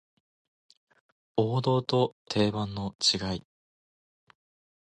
[1.37, 3.45] 王道と定番の違い